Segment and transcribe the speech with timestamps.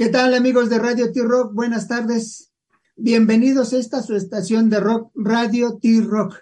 [0.00, 1.52] ¿Qué tal amigos de Radio T-Rock?
[1.52, 2.52] Buenas tardes.
[2.96, 6.36] Bienvenidos a esta su estación de rock, Radio T-Rock,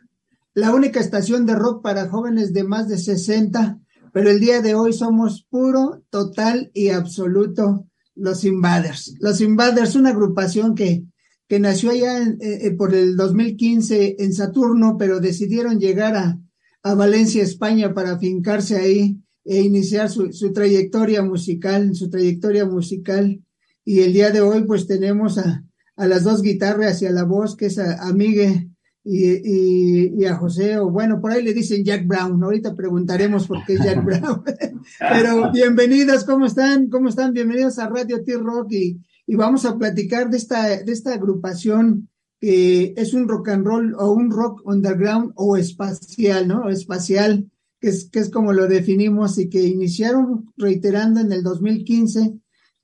[0.54, 3.80] la única estación de rock para jóvenes de más de 60,
[4.12, 9.16] pero el día de hoy somos puro, total y absoluto los Invaders.
[9.18, 11.02] Los Invaders, una agrupación que,
[11.48, 16.38] que nació allá eh, eh, por el 2015 en Saturno, pero decidieron llegar a,
[16.84, 23.42] a Valencia, España, para fincarse ahí e iniciar su, su, trayectoria musical, su trayectoria musical.
[23.88, 25.64] Y el día de hoy, pues tenemos a,
[25.96, 28.68] a las dos guitarras y a la voz, que es a, a Miguel
[29.02, 32.44] y, y, a José, o bueno, por ahí le dicen Jack Brown.
[32.44, 34.42] Ahorita preguntaremos por qué Jack Brown.
[34.98, 36.90] Pero bienvenidos, ¿cómo están?
[36.90, 37.32] ¿Cómo están?
[37.32, 42.10] Bienvenidos a Radio T-Rock y, y vamos a platicar de esta, de esta agrupación
[42.42, 46.64] que es un rock and roll o un rock underground o espacial, ¿no?
[46.64, 47.50] O espacial,
[47.80, 52.34] que es, que es como lo definimos y que iniciaron reiterando en el 2015,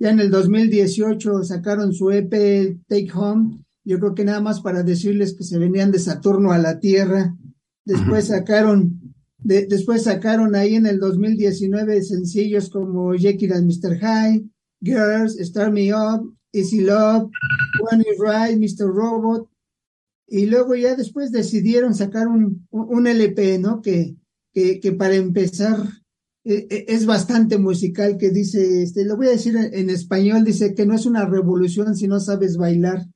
[0.05, 2.31] ya en el 2018 sacaron su EP
[2.87, 6.59] Take Home, yo creo que nada más para decirles que se venían de Saturno a
[6.59, 7.35] la Tierra,
[7.87, 13.99] después sacaron, de, después sacaron ahí en el 2019 sencillos como Jekyll and Mr.
[13.99, 14.45] High,
[14.83, 17.31] Girls, Start Me Up, Easy Love,
[17.91, 18.87] One is Right, Mr.
[18.87, 19.49] Robot,
[20.29, 23.81] y luego ya después decidieron sacar un, un LP, ¿no?
[23.81, 24.15] Que,
[24.53, 25.79] que, que para empezar
[26.45, 30.85] es bastante musical, que dice, este, lo voy a decir en, en, español, dice que
[30.85, 33.07] no es una revolución si no sabes bailar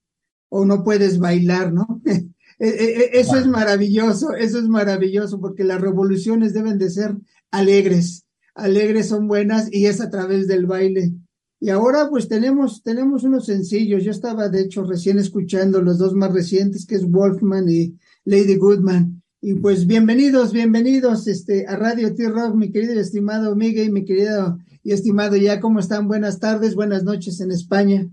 [0.49, 2.01] o no puedes bailar, ¿no?
[2.59, 7.17] eso es maravilloso, eso es maravilloso, porque las revoluciones deben de ser
[7.51, 11.13] alegres, alegres son buenas y es a través del baile.
[11.61, 14.05] Y ahora pues tenemos, tenemos unos sencillos.
[14.05, 18.57] Yo estaba de hecho recién escuchando los dos más recientes, que es Wolfman y Lady
[18.57, 19.18] Goodman.
[19.41, 24.05] Y pues bienvenidos, bienvenidos este, a Radio T-Rock, mi querido y estimado Miguel y mi
[24.05, 26.09] querido y estimado ya, ¿cómo están?
[26.09, 28.09] Buenas tardes, buenas noches en España.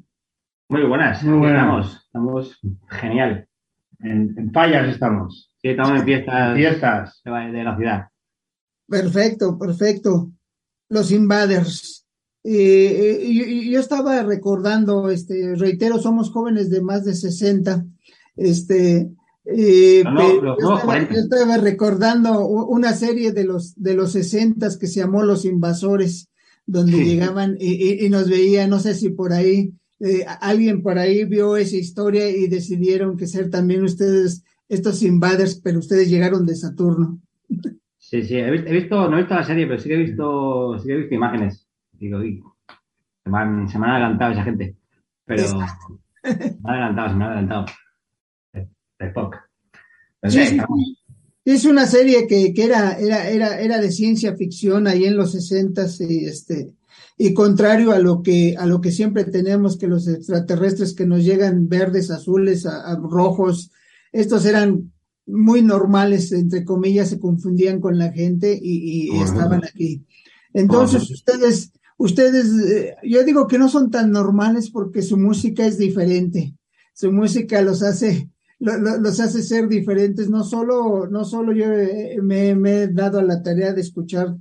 [0.69, 1.63] Muy buenas, Muy buenas.
[1.63, 2.59] estamos, estamos
[2.89, 3.47] genial.
[4.01, 5.51] En, en fallas estamos.
[5.63, 7.21] Sí, estamos en fiestas, fiestas.
[7.23, 8.07] De, la ciudad.
[8.87, 10.31] Perfecto, perfecto.
[10.89, 12.05] Los Invaders.
[12.43, 17.83] Eh, yo, yo, estaba recordando, este, reitero, somos jóvenes de más de 60.
[18.35, 19.09] Este,
[19.45, 24.13] eh, no, no, no, yo, estaba, yo, estaba, recordando una serie de los de los
[24.13, 26.29] 60 que se llamó Los Invasores,
[26.65, 27.05] donde sí.
[27.05, 31.57] llegaban y, y, nos veía, no sé si por ahí eh, alguien por ahí vio
[31.57, 37.19] esa historia y decidieron que ser también ustedes estos invaders, pero ustedes llegaron de Saturno.
[37.97, 40.03] Sí, sí, he visto, he visto, no he visto la serie, pero sí que he
[40.03, 41.67] visto, sí que he visto imágenes.
[41.93, 42.19] Digo,
[43.23, 44.75] se me, han, se me han adelantado esa gente.
[45.25, 47.65] Pero se me han adelantado, se me han adelantado.
[48.99, 49.35] De, de Spock.
[50.27, 50.59] Sí, sí,
[51.45, 55.33] es una serie que, que era, era, era, era de ciencia ficción ahí en los
[55.33, 56.73] sesentas y este,
[57.17, 61.23] y contrario a lo que, a lo que siempre tenemos que los extraterrestres que nos
[61.23, 63.71] llegan verdes, azules, a, a rojos,
[64.11, 64.91] estos eran
[65.27, 69.25] muy normales, entre comillas, se confundían con la gente y, y uh -huh.
[69.25, 70.05] estaban aquí.
[70.53, 71.13] Entonces, uh -huh.
[71.13, 76.55] ustedes, ustedes, eh, yo digo que no son tan normales porque su música es diferente.
[76.93, 78.29] Su música los hace,
[78.65, 80.29] lo, lo, los hace ser diferentes.
[80.29, 84.35] No solo, no solo yo eh, me, me, he dado a la tarea de escuchar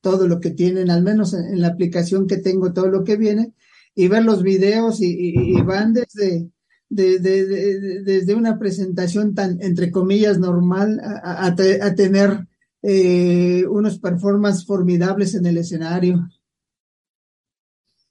[0.00, 3.16] todo lo que tienen, al menos en, en la aplicación que tengo, todo lo que
[3.16, 3.52] viene,
[3.94, 6.50] y ver los videos y, y, y van desde,
[6.88, 12.46] de, de, de, desde una presentación tan, entre comillas, normal a, a, a tener
[12.82, 16.28] eh, unos performances formidables en el escenario.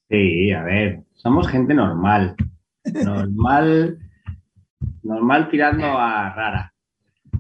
[0.10, 2.36] Sí, a ver, somos gente normal.
[3.04, 4.00] Normal,
[5.08, 6.74] normal tirando a rara.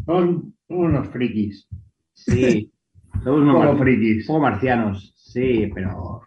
[0.05, 1.67] Son unos frikis.
[2.13, 2.71] Sí,
[3.23, 4.25] somos unos mar frikis.
[4.25, 6.21] Como marcianos, sí, pero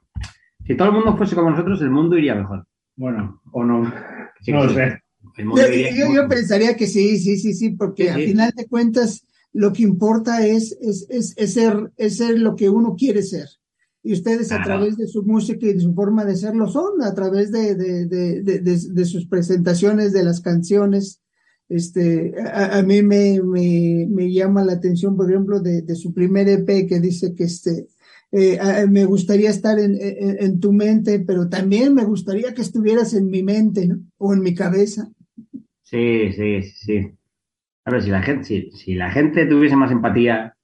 [0.66, 2.64] si todo el mundo fuese como nosotros, el mundo iría mejor.
[2.96, 3.92] Bueno, o no.
[4.40, 5.00] Sí, no lo sé.
[5.36, 9.24] Yo, yo, yo, pensaría que sí, sí, sí, sí, porque sí, al final de cuentas
[9.52, 13.48] lo que importa es, es, es, es, ser, es ser lo que uno quiere ser.
[14.02, 14.62] Y ustedes claro.
[14.62, 17.50] a través de su música y de su forma de ser lo son, a través
[17.52, 21.19] de, de, de, de, de sus presentaciones, de las canciones.
[21.70, 26.48] Este, a, a mí me, me, me, llama la atención, por ejemplo, de, su primer
[26.48, 27.86] EP que dice que este,
[28.32, 28.58] eh,
[28.90, 33.44] me gustaría estar en, en, tu mente, pero también me gustaría que estuvieras en mi
[33.44, 34.00] mente, ¿no?
[34.18, 35.08] O en mi cabeza.
[35.82, 37.12] Sí, sí, sí.
[37.86, 40.56] Ver, si la gente, si, si la gente tuviese más empatía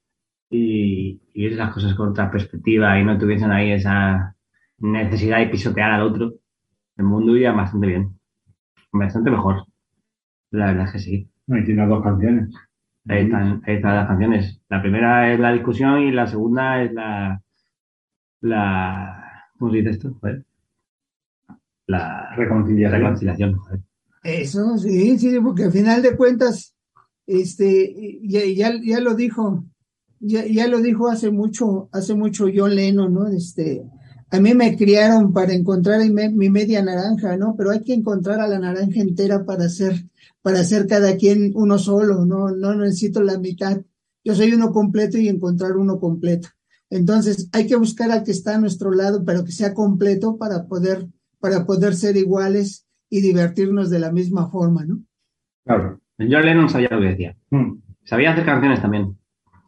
[0.50, 4.35] y, y viese las cosas con otra perspectiva y no tuviesen ahí esa
[4.79, 6.35] necesidad de pisotear al otro,
[6.97, 8.19] el mundo iría bastante bien.
[8.93, 9.67] Bastante mejor.
[10.50, 11.31] La verdad es que sí.
[11.48, 12.54] Y tiene dos canciones.
[13.08, 14.60] Ahí están, ahí están las canciones.
[14.69, 17.43] La primera es la discusión y la segunda es la.
[18.40, 20.14] la ¿Cómo se dice esto?
[20.20, 20.44] Joder.
[21.87, 23.58] la reconciliación.
[24.22, 26.75] Eso, sí, sí, porque al final de cuentas,
[27.26, 28.40] este, ya,
[28.82, 29.64] ya, lo dijo,
[30.19, 33.28] ya, ya, lo dijo hace mucho, hace mucho John Lennon, ¿no?
[33.28, 33.84] Este,
[34.36, 37.54] a mí me criaron para encontrar mi media naranja, ¿no?
[37.56, 39.94] Pero hay que encontrar a la naranja entera para hacer,
[40.42, 42.50] para hacer cada quien uno solo, ¿no?
[42.50, 43.80] No necesito la mitad.
[44.22, 46.48] Yo soy uno completo y encontrar uno completo.
[46.90, 50.66] Entonces, hay que buscar al que está a nuestro lado, pero que sea completo para
[50.66, 51.06] poder,
[51.40, 55.02] para poder ser iguales y divertirnos de la misma forma, ¿no?
[55.64, 56.00] Claro.
[56.18, 57.36] John Lennon sabía lo que decía.
[57.50, 57.78] Mm.
[58.04, 59.16] Sabía hacer canciones también.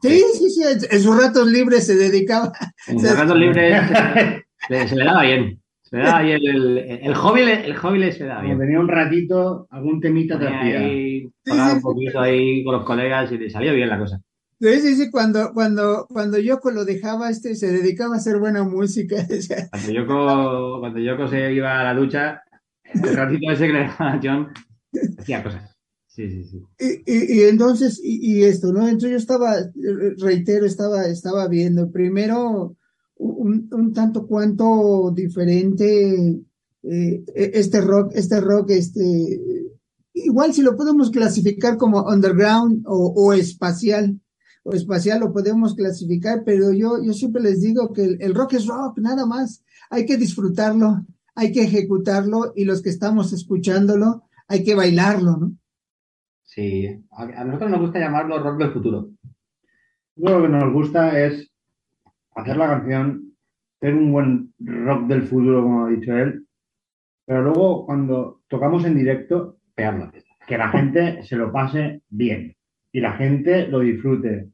[0.02, 0.62] Sí, sí, sí.
[0.90, 2.52] En sus ratos libres se dedicaba.
[2.86, 3.82] En sus ratos libres
[4.66, 5.60] se, le daba bien.
[5.82, 6.40] Se le daba bien.
[6.42, 8.58] El, el, hobby, el hobby se le daba bien.
[8.58, 10.80] tenía un ratito, algún temita te hacía.
[10.80, 14.20] Ahí, un poquito ahí con los colegas y le salió bien la cosa.
[14.60, 18.64] Sí, sí, sí, cuando, cuando, cuando Yoko lo dejaba, este se dedicaba a hacer buena
[18.64, 19.16] música.
[19.70, 22.42] Cuando Yoko, cuando Yoko se iba a la ducha,
[22.92, 24.48] el ratito ese que le dejaba a John,
[25.16, 25.76] hacía cosas.
[26.08, 26.62] Sí, sí, sí.
[27.06, 28.88] Y, y, entonces, y, esto, ¿no?
[28.88, 29.54] Entonces yo estaba,
[30.18, 32.76] reitero, estaba, estaba viendo primero
[33.18, 36.40] un, un tanto cuanto diferente
[36.82, 39.40] eh, este rock, este rock, este,
[40.14, 44.20] igual si lo podemos clasificar como underground o, o espacial,
[44.62, 48.54] o espacial lo podemos clasificar, pero yo, yo siempre les digo que el, el rock
[48.54, 49.64] es rock, nada más.
[49.90, 55.56] Hay que disfrutarlo, hay que ejecutarlo y los que estamos escuchándolo, hay que bailarlo, ¿no?
[56.44, 59.10] Sí, a, nosotros nos gusta llamarlo rock del futuro.
[60.16, 61.50] Lo que nos gusta es
[62.38, 63.34] hacer la canción,
[63.80, 66.46] ser un buen rock del futuro, como ha dicho él,
[67.24, 70.10] pero luego cuando tocamos en directo, pegarlo,
[70.46, 72.56] que la gente se lo pase bien
[72.92, 74.50] y la gente lo disfrute.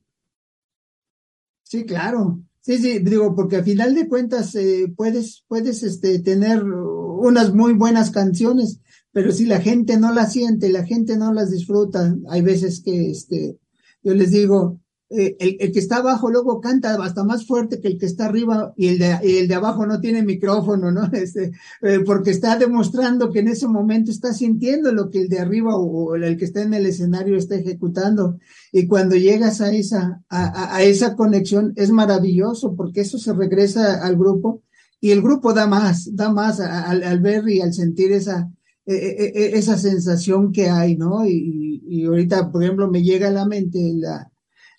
[1.63, 2.41] Sí, claro.
[2.61, 7.75] Sí, sí, digo, porque al final de cuentas eh, puedes, puedes este, tener unas muy
[7.75, 8.81] buenas canciones,
[9.13, 13.11] pero si la gente no las siente, la gente no las disfruta, hay veces que
[13.11, 13.59] este,
[14.03, 14.81] yo les digo,
[15.17, 18.73] eh, el, que está abajo luego canta hasta más fuerte que el que está arriba
[18.77, 21.09] y el de, abajo no tiene micrófono, ¿no?
[21.13, 21.53] Este,
[21.83, 25.77] eh, porque está demostrando que en ese momento está sintiendo lo que el de arriba
[25.77, 28.39] o, el que está en el escenario está ejecutando.
[28.73, 34.17] Y cuando llegas a esa, a, esa conexión es maravilloso porque eso se regresa al
[34.17, 34.63] grupo
[35.01, 38.51] y el grupo da más, da más al, ver y al sentir esa,
[38.85, 41.25] e, e, e, esa sensación que hay, ¿no?
[41.27, 44.31] Y, y ahorita, por ejemplo, me llega a la mente la,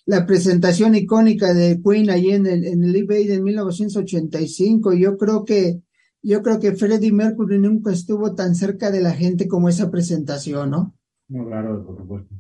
[0.06, 4.94] la presentación icónica de Queen allí en el, en el eBay en 1985.
[4.94, 5.81] Yo creo que,
[6.22, 10.69] yo creo que Freddie Mercury nunca estuvo tan cerca de la gente como esa presentación,
[10.69, 10.96] ¿no?
[11.28, 12.36] No, claro, por supuesto.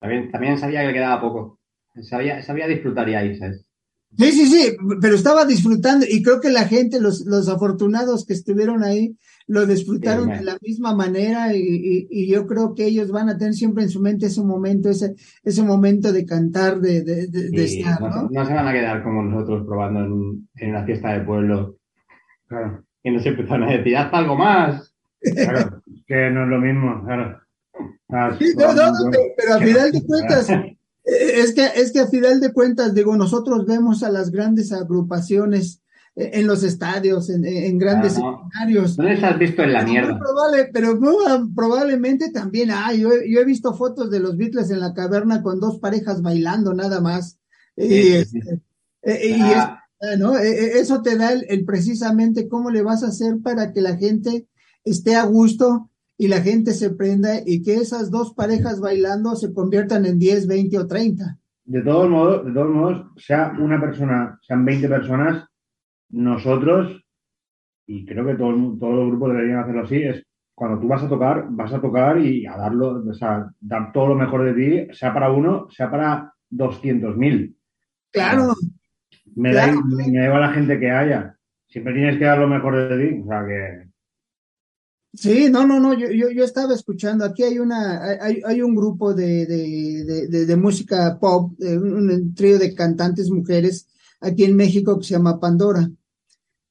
[0.00, 1.58] También, también sabía que le quedaba poco.
[2.02, 3.66] Sabía, sabía disfrutar ¿sabes?
[4.16, 8.32] Sí, sí, sí, pero estaba disfrutando y creo que la gente, los, los afortunados que
[8.32, 9.16] estuvieron ahí,
[9.46, 13.82] lo disfrutaron de la misma manera y, yo creo que ellos van a tener siempre
[13.82, 18.00] en su mente ese momento, ese, ese momento de cantar, de, de, estar.
[18.00, 18.28] ¿no?
[18.30, 18.44] ¿no?
[18.44, 21.76] se van a quedar como nosotros probando en, en la fiesta de pueblo.
[22.46, 22.84] Claro.
[23.02, 24.94] Y nos empezaron a decir, haz algo más.
[25.20, 27.40] Claro, que no es lo mismo, claro.
[28.38, 28.92] Sí, no, no,
[29.36, 30.48] pero a final de cuentas,
[31.08, 35.80] es que, es que a final de cuentas, digo, nosotros vemos a las grandes agrupaciones
[36.14, 38.98] en los estadios, en, grandes escenarios.
[38.98, 39.04] no.
[39.04, 40.18] les has visto en la mierda.
[40.72, 40.98] pero
[41.54, 43.00] probablemente también hay.
[43.00, 47.00] Yo, he visto fotos de los Beatles en la caverna con dos parejas bailando nada
[47.00, 47.38] más.
[47.76, 48.24] y,
[49.02, 49.80] eh, ah.
[50.18, 50.36] ¿no?
[50.36, 54.48] Eso te da el, precisamente cómo le vas a hacer para que la gente
[54.84, 55.88] esté a gusto
[56.18, 60.48] y la gente se prenda y que esas dos parejas bailando se conviertan en 10,
[60.48, 61.38] 20 o 30.
[61.64, 65.46] De todos modos, de todos modos, sea una persona, sean 20 personas,
[66.10, 67.04] nosotros,
[67.86, 71.08] y creo que todo, todos los grupos deberían hacerlo así, es cuando tú vas a
[71.08, 74.92] tocar, vas a tocar y a darlo, o sea, dar todo lo mejor de ti,
[74.92, 77.54] sea para uno, sea para 200.000.
[78.10, 78.54] Claro.
[79.36, 81.36] Me, Da, me da igual la gente que haya.
[81.68, 83.20] Siempre tienes que dar lo mejor de ti.
[83.22, 83.87] O sea que.
[85.14, 88.74] Sí, no, no, no, yo, yo, yo estaba escuchando, aquí hay una, hay, hay un
[88.74, 93.86] grupo de, de, de, música pop, un trío de cantantes mujeres
[94.20, 95.90] aquí en México que se llama Pandora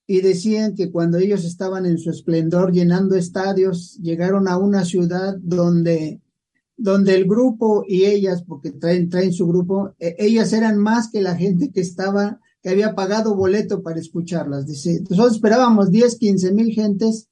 [0.08, 5.36] y decían que cuando ellos estaban en su esplendor llenando estadios, llegaron a una ciudad
[5.41, 6.22] donde,
[6.77, 11.22] donde el grupo y ellas, porque traen, traen su grupo, e, ellas eran más que
[11.22, 14.65] la gente que estaba, que había pagado boleto para escucharlas.
[14.65, 17.27] Dice, nosotros esperábamos 10, 15 mil gentes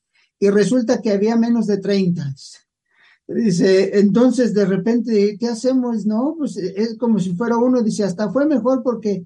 [0.45, 2.35] y resulta que había menos de 30.
[3.27, 6.05] Dice, entonces de repente, ¿qué hacemos?
[6.05, 9.25] No, pues es como si fuera uno, dice, hasta fue mejor porque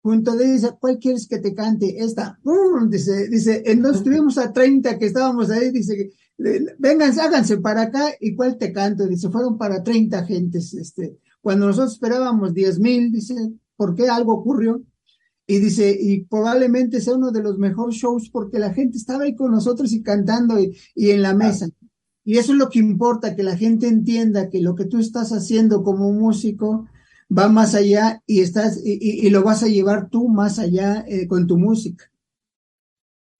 [0.00, 1.98] junto de dice, ¿cuál quieres que te cante?
[1.98, 2.88] Esta, ¡pum!
[2.88, 8.36] dice, dice, entonces estuvimos a 30 que estábamos ahí, dice, vengan, háganse para acá, ¿y
[8.36, 9.08] cuál te canto?
[9.08, 13.34] Dice, fueron para 30 gentes, este, cuando nosotros esperábamos 10 mil, dice,
[13.76, 14.82] ¿por qué algo ocurrió?
[15.46, 19.34] Y dice, y probablemente sea uno de los mejores shows porque la gente estaba ahí
[19.34, 21.68] con nosotros y cantando y, y en la mesa.
[22.24, 25.32] Y eso es lo que importa, que la gente entienda que lo que tú estás
[25.32, 26.88] haciendo como músico
[27.36, 31.26] va más allá y estás y, y, lo vas a llevar tú más allá eh,
[31.26, 32.10] con tu música.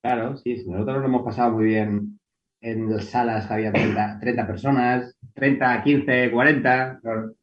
[0.03, 2.19] Claro, sí, sí, nosotros lo hemos pasado muy bien
[2.65, 6.99] en las salas había 30, 30 personas, 30, 15, 40.
[7.03, 7.35] Claro.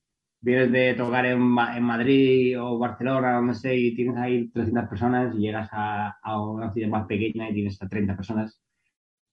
[0.41, 5.35] Vienes de tocar en, en, Madrid o Barcelona no sé, y tienes ahí 300 personas
[5.35, 8.59] y llegas a, a una ciudad más pequeña y tienes a 30 personas.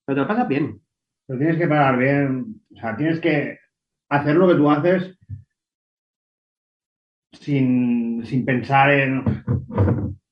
[0.04, 0.80] Pero te lo pasas bien.
[1.26, 3.58] Pero tienes que parar bien, o sea, tienes que
[4.08, 5.18] hacer lo que tú haces
[7.32, 9.22] sin, sin pensar en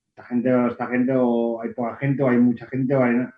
[0.09, 3.15] esta gente o esta gente o hay poca gente o hay mucha gente o hay
[3.15, 3.35] nada.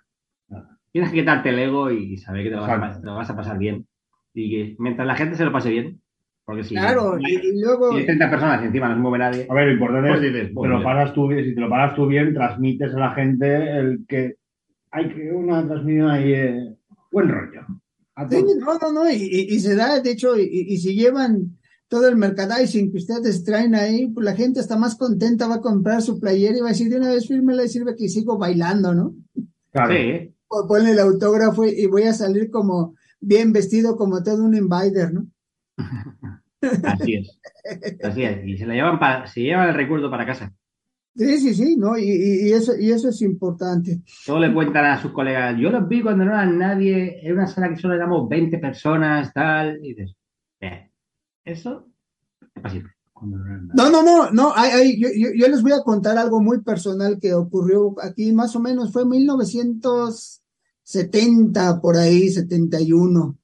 [0.93, 3.31] Tienes que quitarte el ego y saber que te lo, vas a, te lo vas
[3.31, 3.87] a pasar bien.
[4.33, 6.01] Y que mientras la gente se lo pase bien,
[6.49, 7.93] porque si claro, y, y luego...
[7.93, 9.47] hay 30 personas y encima no se mueve nadie.
[9.51, 11.95] A ver, lo importante pues es dices, te lo pasas tú, si te lo pasas
[11.95, 14.37] tú bien, transmites a la gente el que
[14.91, 16.75] hay que una transmisión ahí eh,
[17.13, 17.67] buen rollo.
[18.31, 22.09] Sí, no, no, no, y, y, se da, de hecho, y, y si llevan todo
[22.09, 26.01] el merchandising que ustedes traen ahí, pues la gente está más contenta, va a comprar
[26.01, 28.95] su playera y va a decir de una vez fírmela y sirve que sigo bailando,
[28.95, 29.15] ¿no?
[29.71, 29.93] Claro.
[29.93, 30.35] Sí.
[30.67, 35.27] Ponle el autógrafo y voy a salir como bien vestido como todo un invader, ¿no?
[36.85, 37.39] Así es.
[38.03, 38.47] Así es.
[38.47, 40.53] Y se la llevan para, se llevan el recuerdo para casa.
[41.15, 41.99] Sí, sí, sí, ¿no?
[41.99, 44.03] Y, y, eso, y eso es importante.
[44.25, 47.49] Todo le cuentan a sus colegas, yo los vi cuando no eran nadie, en una
[47.49, 50.15] sala que solo éramos 20 personas, tal, y dices,
[50.61, 50.93] eh,
[51.45, 51.89] eso
[52.63, 52.93] es siempre.
[53.21, 56.63] No, no, no, no, hay, hay, yo, yo, yo, les voy a contar algo muy
[56.63, 63.37] personal que ocurrió aquí, más o menos fue 1970, por ahí, 71.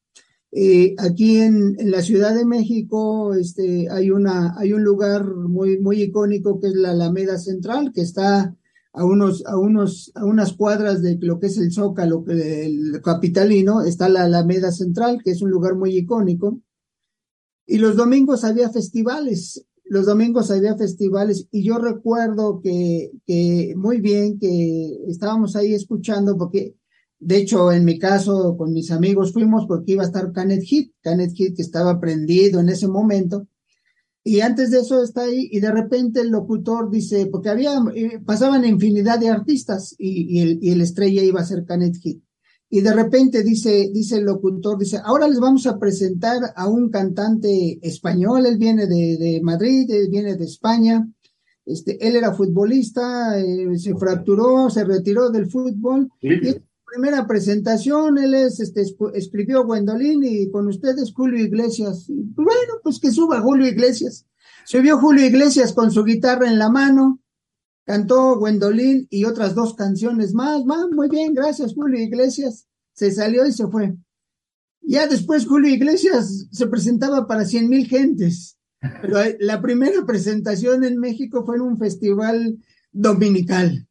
[0.56, 5.80] Eh, aquí en, en, la Ciudad de México este, hay, una, hay un lugar muy,
[5.80, 8.54] muy icónico que es la Alameda Central, que está
[8.92, 13.82] a, unos, a, unos, a unas cuadras de lo que es el Zócalo, el capitalino,
[13.82, 16.60] está la Alameda Central, que es un lugar muy icónico.
[17.66, 24.00] Y los domingos había festivales, los domingos había festivales y yo recuerdo que, que muy
[24.00, 26.76] bien que estábamos ahí escuchando porque
[27.24, 30.92] de hecho, en mi caso, con mis amigos fuimos porque iba a estar Canet Hit,
[31.00, 33.46] Canet Hit que estaba prendido en ese momento.
[34.22, 38.20] Y antes de eso está ahí y de repente el locutor dice, porque había, eh,
[38.24, 42.22] pasaban infinidad de artistas y, y, el, y el estrella iba a ser Canet Hit.
[42.70, 46.90] Y de repente dice, dice el locutor, dice, ahora les vamos a presentar a un
[46.90, 51.06] cantante español, él viene de, de Madrid, él viene de España,
[51.66, 56.28] este, él era futbolista, eh, se fracturó, se retiró del fútbol, Sí.
[56.28, 62.06] y primera presentación, él es, este, escribió Gwendolyn y con ustedes Julio Iglesias.
[62.08, 64.26] Bueno, pues que suba Julio Iglesias.
[64.66, 67.20] Subió Julio Iglesias con su guitarra en la mano,
[67.84, 72.66] cantó Gwendolyn y otras dos canciones más, más, muy bien, gracias Julio Iglesias.
[72.94, 73.94] Se salió y se fue.
[74.80, 78.58] Ya después Julio Iglesias se presentaba para cien mil gentes,
[79.02, 82.58] pero la primera presentación en México fue en un festival
[82.92, 83.86] dominical.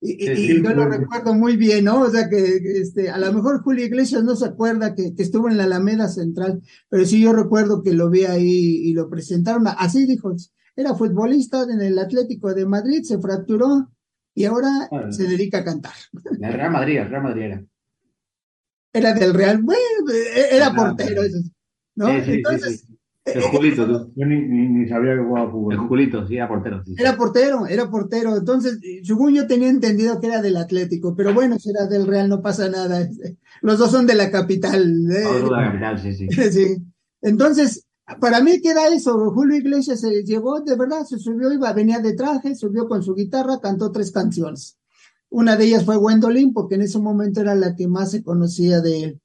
[0.00, 2.02] Y, y, y, yo lo recuerdo muy bien, ¿no?
[2.02, 5.48] O sea que este, a lo mejor Julio Iglesias no se acuerda que, que, estuvo
[5.48, 9.66] en la Alameda Central, pero sí yo recuerdo que lo vi ahí y lo presentaron.
[9.66, 10.32] Así dijo,
[10.76, 13.90] era futbolista en el Atlético de Madrid, se fracturó
[14.34, 15.94] y ahora bueno, se dedica a cantar.
[16.40, 17.64] El Real Madrid, el Real Madrid era.
[18.92, 19.80] Era del Real, bueno,
[20.52, 21.38] era portero, eso,
[21.96, 22.08] ¿no?
[22.08, 22.86] Entonces,
[23.34, 24.12] el Julito, tú.
[24.16, 25.74] Yo ni, ni, ni, sabía que jugaba fútbol.
[25.74, 26.82] El Julito, sí, era portero.
[26.84, 26.94] Sí.
[26.98, 28.36] Era portero, era portero.
[28.36, 32.28] Entonces, según yo tenía entendido que era del Atlético, pero bueno, si era del Real
[32.28, 33.08] no pasa nada.
[33.62, 34.82] Los dos son de la capital.
[35.10, 35.24] ¿eh?
[35.24, 36.28] Los dos de la capital, sí, sí.
[36.50, 36.76] sí.
[37.22, 37.86] Entonces,
[38.20, 39.30] para mí queda eso.
[39.30, 43.14] Julio Iglesias se llegó, de verdad, se subió, iba, venía de traje, subió con su
[43.14, 44.78] guitarra, cantó tres canciones.
[45.30, 48.80] Una de ellas fue Gwendolyn, porque en ese momento era la que más se conocía
[48.80, 49.20] de él.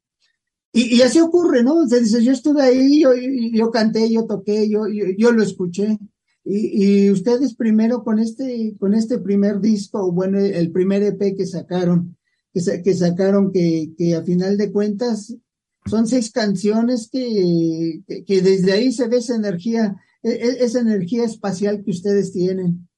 [0.76, 1.76] Y, y, así ocurre, ¿no?
[1.76, 5.44] O sea, dice, yo estuve ahí, yo, yo canté, yo toqué, yo, yo, yo lo
[5.44, 6.00] escuché.
[6.44, 11.46] Y, y, ustedes primero con este, con este primer disco, bueno, el primer EP que
[11.46, 12.18] sacaron,
[12.52, 15.38] que, que sacaron que, que a final de cuentas
[15.86, 21.84] son seis canciones que, que, que desde ahí se ve esa energía, esa energía espacial
[21.84, 22.90] que ustedes tienen.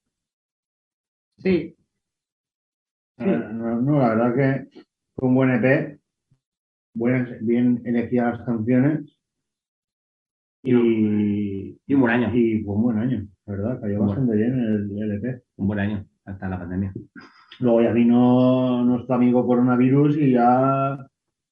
[1.40, 1.76] Sí.
[3.18, 4.36] No, no, no la verdad
[4.72, 6.00] que fue un buen EP
[6.96, 9.02] buenas, bien elegidas las canciones
[10.64, 12.36] y, y un buen año.
[12.36, 13.28] Y fue un buen año.
[13.46, 13.80] ¿verdad?
[13.82, 14.08] Cayó Bueno.
[14.12, 15.42] bastante bien el LP.
[15.58, 16.94] Un buen año, hasta la pandemia.
[17.60, 20.98] Luego ya vino nuestro amigo coronavirus y ya,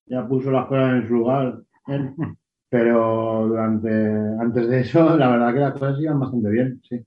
[0.08, 1.62] ya puso las cosas en su lugar.
[2.70, 3.90] Pero durante,
[4.42, 7.00] antes de eso, la verdad que las cosas iban bastante bien, sí.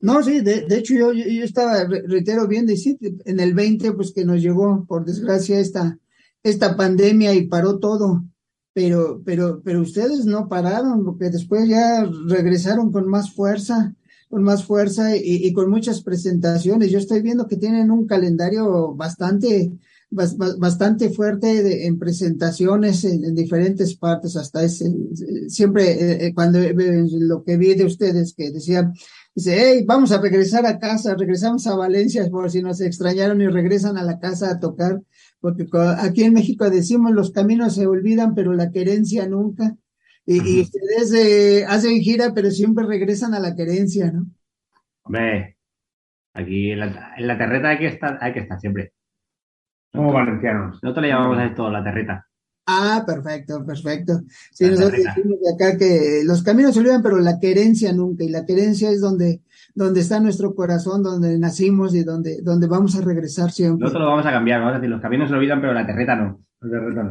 [0.00, 3.52] No, sí, de, de hecho yo, yo estaba, re- reitero, viendo y sí, en el
[3.52, 5.98] 20, pues que nos llegó, por desgracia, esta,
[6.42, 8.24] esta pandemia y paró todo,
[8.72, 13.94] pero, pero, pero ustedes no pararon, porque después ya regresaron con más fuerza,
[14.28, 16.90] con más fuerza y, con muchas presentaciones.
[16.90, 19.72] Yo estoy viendo que tienen un calendario bastante,
[20.10, 24.86] bas- bas- bastante fuerte de- en presentaciones en, en diferentes partes, hasta ese,
[25.48, 26.74] siempre eh, eh, cuando eh,
[27.10, 28.94] lo que vi de ustedes que decían
[29.32, 33.46] Dice, hey, vamos a regresar a casa, regresamos a Valencia por si nos extrañaron y
[33.46, 35.00] regresan a la casa a tocar,
[35.40, 35.66] porque
[35.98, 39.76] aquí en México decimos los caminos se olvidan, pero la querencia nunca.
[40.26, 44.26] Y, ustedes eh, hacen gira, pero siempre regresan a la querencia, ¿no?
[45.02, 45.56] Hombre,
[46.34, 48.92] aquí en la, en la terreta hay que estar, hay que estar siempre.
[49.92, 50.78] Somos valencianos.
[50.82, 52.26] Nosotros le llamamos a esto la terreta.
[52.66, 54.20] Ah, perfecto, perfecto.
[54.52, 55.14] Sí, La nosotros terreta.
[55.16, 58.22] decimos de acá que los caminos se olvidan, pero la querencia nunca.
[58.22, 59.40] Y la querencia es donde,
[59.74, 63.84] donde está nuestro corazón, donde nacimos y donde, donde vamos a regresar siempre.
[63.84, 66.16] Nosotros lo vamos a cambiar, vamos a decir, los caminos se olvidan, pero la terreta
[66.16, 66.40] no.
[66.62, 67.10] El de Reta no.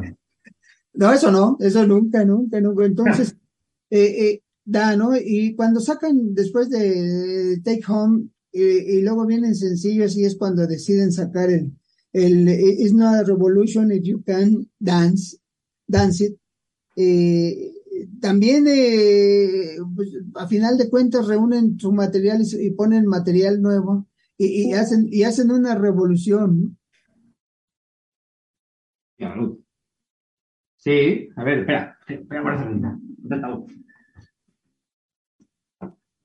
[0.92, 2.84] No, eso no, eso nunca, nunca, nunca.
[2.84, 3.36] Entonces,
[3.90, 5.16] eh, eh, da, ¿no?
[5.16, 10.66] Y cuando sacan después de Take Home eh, y luego vienen sencillos y es cuando
[10.66, 11.72] deciden sacar el,
[12.12, 15.36] el eh, It's not a revolution if you can dance,
[15.86, 16.36] dance it.
[16.96, 17.72] Eh,
[18.20, 24.70] también, eh, pues, a final de cuentas, reúnen su material y, ponen material nuevo y,
[24.70, 26.76] y hacen, y hacen una revolución.
[30.76, 33.66] Sí, a ver, espera, espera por esa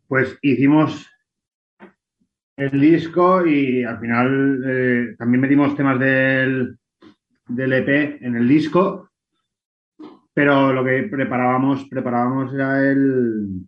[0.07, 1.05] Pues hicimos
[2.55, 6.77] el disco y al final eh, también metimos temas del,
[7.49, 9.09] del EP en el disco,
[10.35, 13.65] pero lo que preparábamos, preparábamos era el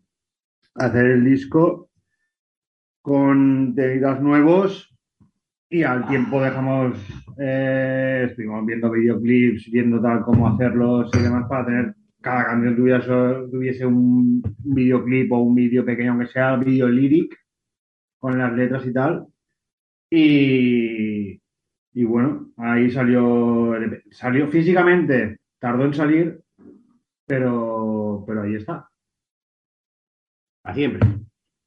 [0.75, 1.89] hacer el disco
[3.01, 4.93] con temitas nuevos
[5.69, 6.99] y al tiempo dejamos,
[7.39, 13.07] eh, estuvimos viendo videoclips, viendo tal cómo hacerlos y demás para tener cada canción tuviese,
[13.49, 17.33] tuviese un videoclip o un vídeo pequeño, aunque sea vídeo lyric,
[18.19, 19.25] con las letras y tal.
[20.09, 21.41] Y,
[21.93, 24.03] y bueno, ahí salió, EP.
[24.11, 26.41] salió físicamente, tardó en salir,
[27.27, 28.89] pero, pero ahí está.
[30.63, 31.01] A siempre.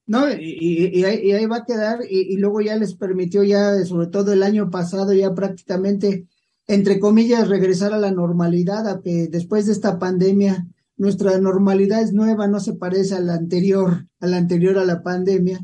[0.06, 2.94] No, y, y- y ahí, y ahí va a quedar, y, y luego ya les
[2.94, 6.26] permitió ya, sobre todo el año pasado, ya prácticamente,
[6.66, 12.12] entre comillas, regresar a la normalidad, a que después de esta pandemia, nuestra normalidad es
[12.12, 15.60] nueva, no se parece a la anterior, a la anterior a la pandemia,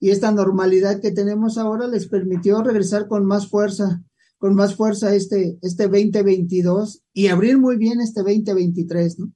[0.00, 4.02] y esta normalidad que tenemos ahora les permitió regresar con más fuerza,
[4.38, 9.32] con más fuerza este, este 2022 y abrir muy bien este 2023, ¿no?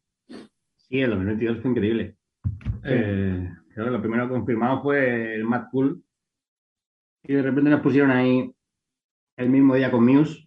[0.94, 2.16] Sí, el 2022 fue increíble.
[2.84, 6.00] Eh, creo que lo primero confirmado fue el Mad Cool.
[7.24, 8.48] Y de repente nos pusieron ahí
[9.36, 10.46] el mismo día con Muse.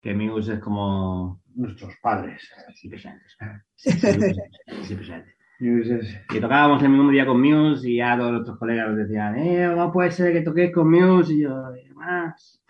[0.00, 1.42] Que Muse es como.
[1.56, 2.48] Nuestros padres.
[2.76, 3.36] Sí, presentes.
[3.74, 8.30] Sí, sí, presentes, sí, dices, Y tocábamos el mismo día con Muse y ya todos
[8.34, 11.34] nuestros colegas nos decían, eh, no puede ser que toquéis con Muse.
[11.34, 12.62] Y yo, "Eh, más.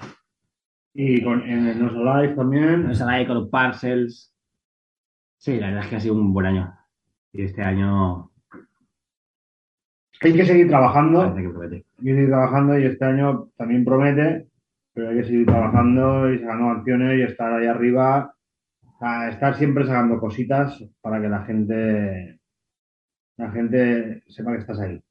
[0.95, 2.85] Y con, en el Live también.
[2.85, 4.33] Nos ahí con los parcels.
[5.39, 6.75] Sí, la verdad es que ha sido un buen año.
[7.33, 8.31] Y este año
[10.21, 11.21] Hay que seguir trabajando.
[11.21, 11.77] parece que promete.
[11.99, 14.49] Hay que seguir trabajando y este año también promete,
[14.95, 18.33] pero hay que seguir trabajando y sacando acciones y estar ahí arriba.
[19.31, 22.41] Estar siempre sacando cositas para que la gente,
[23.37, 25.03] la gente sepa que estás ahí.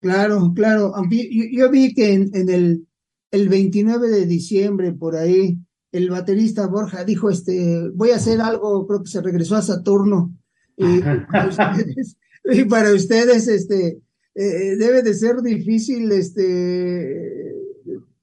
[0.00, 0.92] Claro, claro.
[0.96, 2.88] Aunque yo, yo vi que en, en el,
[3.30, 5.58] el 29 de diciembre, por ahí,
[5.92, 10.34] el baterista Borja dijo, este, voy a hacer algo, creo que se regresó a Saturno.
[10.76, 14.00] Y para ustedes, y para ustedes, este,
[14.34, 17.54] eh, debe de ser difícil, este,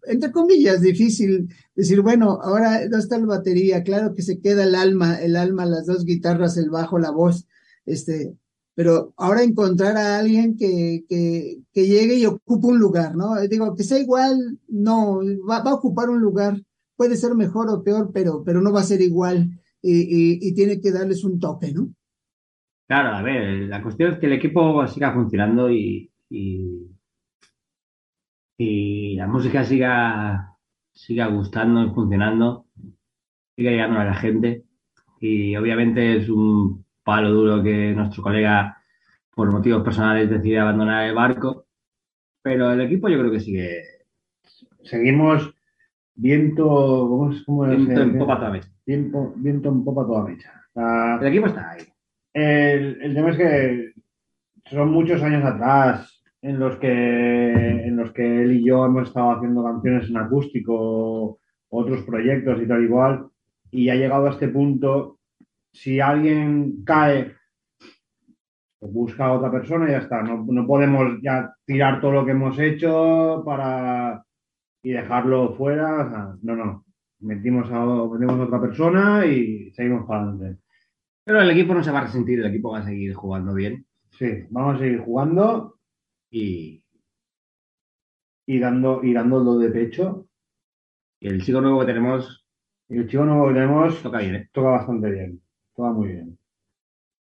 [0.08, 4.76] entre comillas, difícil decir, bueno, ahora no está la batería, claro que se queda el
[4.76, 7.48] alma, el alma, las dos guitarras, el bajo, la voz,
[7.86, 8.38] este,
[8.76, 13.36] pero ahora encontrar a alguien que, que, que llegue y ocupe un lugar, ¿no?
[13.48, 16.62] Digo, que sea igual, no, va, va a ocupar un lugar,
[16.96, 19.50] puede ser mejor o peor, pero, pero no va a ser igual
[19.82, 21.94] y, y, y tiene que darles un toque, ¿no?
[22.88, 26.92] Claro, a ver, la cuestión es que el equipo siga funcionando y, y,
[28.58, 30.56] y la música siga,
[30.94, 32.68] siga gustando y funcionando,
[33.56, 34.66] siga llegando a la gente.
[35.20, 38.78] Y obviamente es un palo duro que nuestro colega
[39.34, 41.66] por motivos personales decide abandonar el barco,
[42.42, 43.96] pero el equipo yo creo que sigue
[44.86, 45.55] Seguimos
[46.16, 46.66] viento,
[47.10, 47.44] ¿cómo es?
[47.44, 47.78] ¿Cómo es?
[47.78, 48.70] viento en Eh, popa toda mecha.
[48.86, 50.52] Viento, viento en popa toda mecha.
[51.22, 51.84] El equipo está ahí.
[52.34, 53.94] El, el tema es que
[54.70, 59.32] son muchos años atrás en los que en los que él y yo hemos estado
[59.32, 63.28] haciendo canciones en acústico, otros proyectos y tal igual,
[63.72, 65.20] y ha llegado a este punto,
[65.72, 67.34] si alguien cae,
[68.80, 70.22] pues busca a otra persona y ya está.
[70.22, 74.25] No, no podemos ya tirar todo lo que hemos hecho para
[74.86, 76.06] y dejarlo fuera.
[76.06, 76.86] o sea, no, no.
[77.20, 80.62] Metimos a, metimos a otra persona y seguimos para adelante.
[81.26, 83.86] Pero el equipo no se va a resentir, el equipo va a seguir jugando bien
[84.12, 85.80] Sí, vamos a seguir jugando
[86.32, 86.84] y,
[88.48, 90.28] y dando, y dándolo de pecho.
[91.20, 92.46] y el chico nuevo que tenemos
[92.90, 94.50] Y el chico nuevo que tenemos toca bien, ¿eh?
[94.54, 95.42] toca bastante bien.
[95.76, 96.38] Toca muy bien.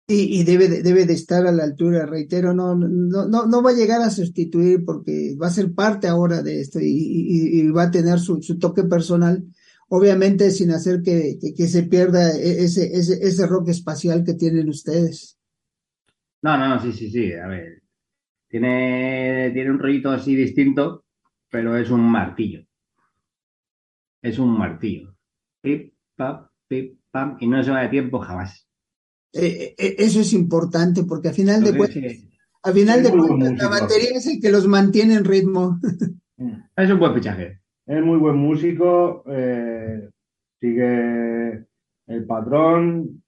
[0.08, 3.62] Y, y debe, de, debe de estar a la altura, reitero, no, no, no, no
[3.62, 7.84] va a llegar a sustituir porque va a ser parte ahora de esto y, va
[7.84, 9.42] a tener su, toque personal,
[9.88, 14.34] obviamente sin hacer que, que, que se pierda e- ese, ese, ese rock espacial que
[14.34, 15.36] tienen ustedes.
[16.42, 17.32] No, no, no, sí, sí, sí.
[17.32, 17.82] A ver.
[18.48, 21.04] Tiene, tiene un rollito así distinto,
[21.50, 22.64] pero es un martillo.
[24.22, 25.16] Es un martillo.
[25.60, 28.65] Pip, pap, pip, pam, y no se va de tiempo jamás.
[29.32, 32.30] Eh, eh, eso es importante porque al final de Entonces, cuentas, sí,
[32.62, 35.78] al final de cuentas, la batería es el que los mantiene en ritmo.
[36.76, 37.60] es un buen fichaje.
[37.86, 39.22] Es muy buen músico.
[39.30, 40.08] eh,
[40.60, 41.66] sigue
[42.06, 43.22] el patrón.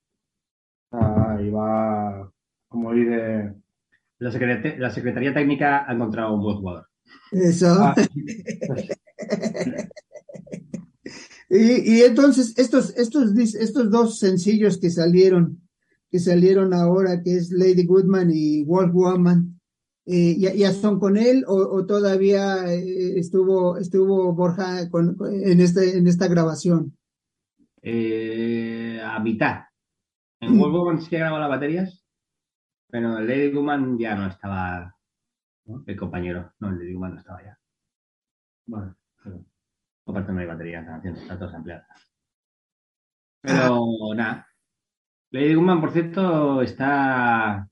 [0.93, 2.31] ah, y va,
[2.69, 3.55] como dice.
[4.21, 6.87] La, secret- la Secretaría Técnica ha encontrado un buen jugador.
[7.31, 7.69] Eso.
[7.79, 7.95] ah,
[11.51, 15.63] Y, y entonces estos, estos, estos dos sencillos que salieron,
[16.11, 19.61] que salieron ahora, que es Lady Goodman y Wolf Woman,
[20.07, 25.35] eh, ¿ya, ya son con él o, o todavía eh, estuvo, estuvo Borja con, con-
[25.35, 26.97] en, este, en esta grabación?
[27.83, 29.65] Eh, a mitad.
[30.41, 30.61] En Mm.
[30.61, 32.05] World Woman sí que grababa las baterías,
[32.91, 34.95] pero Lady Woman ya no estaba
[35.67, 35.83] ¿no?
[35.87, 36.53] el compañero.
[36.61, 37.59] No, el Lady Woman no estaba ya.
[38.67, 38.95] vale.
[40.07, 41.87] Aparte no hay batería en la canción, está todo ampliada.
[43.43, 44.48] Pero nada.
[45.31, 47.69] Lady Woman, por cierto, está.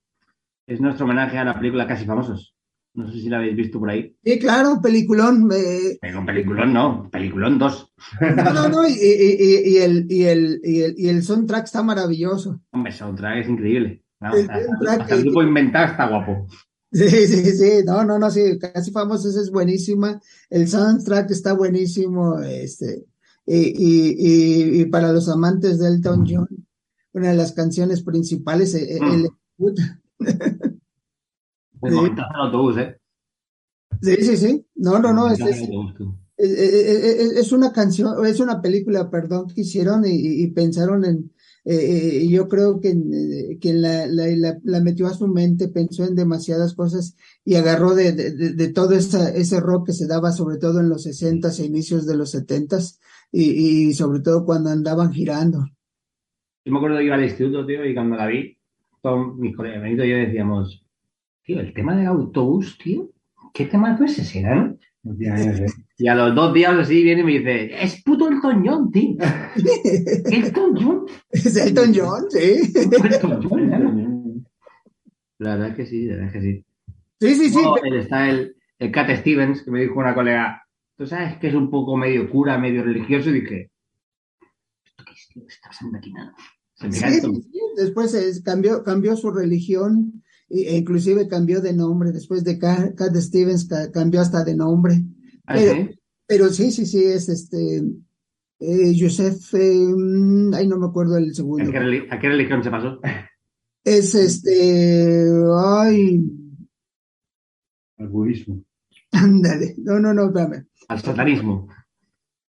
[0.66, 2.54] Es nuestro homenaje a la película Casi Famosos.
[2.94, 4.16] No sé si la habéis visto por ahí.
[4.24, 5.48] Sí, claro, peliculón.
[5.52, 7.92] eh, Pero un peliculón no, peliculón 2.
[8.36, 11.64] no, no, no, y, y- y- y el, y, el, y, el, y el soundtrack
[11.64, 12.60] está maravilloso.
[12.70, 14.02] Hombre, ese soundtrack es increíble.
[14.20, 16.46] El hasta, soundtrack hasta el grupo inventado está guapo.
[16.90, 22.38] Sí, sí, sí, no, no, no, sí, casi famosos es buenísima, el soundtrack está buenísimo,
[22.40, 23.04] este,
[23.44, 26.48] y, y, y, y para los amantes de Elton John,
[27.16, 29.12] una de las canciones principales, eh, eh, Mm.
[29.24, 30.02] el- puta.
[31.80, 31.98] Un Sí.
[31.98, 32.96] el autobús, ¿eh?
[34.02, 39.46] sí, sí, sí, no, no, no, es, es, el una canción, es una película, perdón,
[39.48, 41.32] que hicieron y, pensaron en,
[41.64, 45.26] eh, eh, y yo creo que, eh, que la, la, la, la metió a su
[45.28, 49.86] mente, pensó en demasiadas cosas y agarró de, de, de, de todo esa, ese rock
[49.86, 53.00] que se daba sobre todo en los sesentas e inicios de los setentas
[53.32, 55.64] y, y sobre todo cuando andaban girando.
[56.66, 58.58] Yo me acuerdo que iba al instituto, tío, y cuando la vi,
[59.00, 60.84] todos mis colegas Benito y yo decíamos,
[61.44, 63.08] tío, el tema del autobús, tío,
[63.54, 64.76] ¿qué tema es ese, no?
[65.96, 69.16] Y a los dos días así viene y me dice, es puto Elton John, tío.
[70.32, 71.06] Elton John.
[71.30, 72.72] Es Elton John, sí.
[73.22, 74.44] ¿no?
[75.38, 76.64] La verdad es que sí, la verdad es que sí.
[77.20, 77.60] Sí, sí, sí.
[77.84, 81.54] Él está el, el Cat Stevens, que me dijo una colega, tú sabes que es
[81.54, 83.70] un poco medio cura, medio religioso, y dije,
[84.84, 85.46] ¿esto qué es, tío?
[85.46, 86.00] ¿Qué está pasando
[86.80, 86.88] Sí.
[87.76, 92.12] Después es- cambió, cambió su religión e e inclusive cambió de nombre.
[92.12, 95.02] Después de Ca- Cat Stevens ca- cambió hasta de nombre.
[95.46, 96.00] ¿Ah, Pero- sí?
[96.28, 97.84] Pero sí, sí, sí, es este
[98.58, 101.70] eh, Joseph, eh, mm, ay, no me acuerdo el ¿A segundo.
[101.70, 101.78] qué,
[102.10, 103.00] a qué religión se pasó?
[103.84, 105.24] Es este,
[105.56, 106.24] ay,
[107.98, 108.64] El budismo.
[109.12, 110.66] ándale, no, no, no, espérame.
[110.88, 111.68] Al satanismo.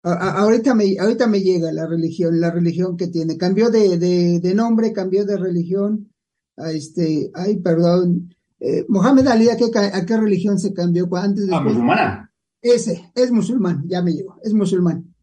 [0.05, 3.37] A- ahorita me, ahorita me llega la religión, la religión que tiene.
[3.39, 6.11] Cambió de, de, de nombre, cambió de religión.
[6.57, 8.33] A este, ay, perdón.
[8.61, 11.09] Eh, Mohamed Ali, ¿a qué, a qué religión se cambió?
[11.17, 11.75] Antes, Ah, después.
[11.75, 12.31] musulmana.
[12.63, 15.15] Ese, es musulmán, ya me llegó, es musulmán.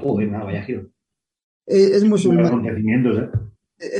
[0.00, 0.82] Joder, nada, vaya giro.
[1.66, 2.64] Eh, es musulmán.
[2.64, 3.30] ¿eh?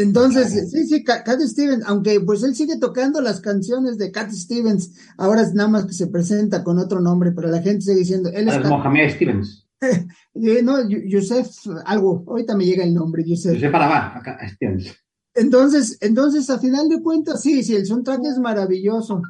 [0.00, 4.31] Entonces, sí, sí, Ca- Cat Stevens, aunque pues él sigue tocando las canciones de Cat
[4.31, 7.98] Stevens, ahora es nada más que se presenta con otro nombre, pero la gente sigue
[7.98, 9.67] diciendo, él es Ah, es Cat- Mohamed Stevens.
[10.35, 11.49] eh, no, Yu- Yusef,
[11.85, 13.61] algo, ahorita me llega el nombre, Yusef.
[13.71, 14.38] para va, acá.
[15.35, 19.23] Entonces, entonces, a final de cuentas, sí, sí, el soundtrack es maravilloso.